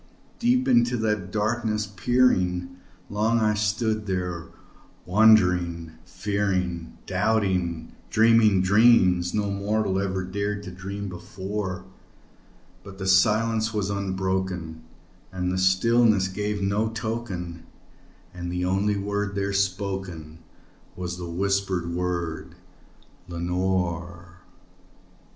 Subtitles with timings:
[0.39, 2.75] Deep into that darkness peering,
[3.07, 4.47] long I stood there
[5.05, 11.85] wondering, fearing, Doubting, dreaming dreams no mortal ever dared to dream before;
[12.83, 14.81] But the silence was unbroken,
[15.31, 17.67] and the darkness gave no token,
[18.33, 20.39] And the only word there spoken
[20.95, 22.55] was the whispered word,
[23.27, 24.39] "Lenore!"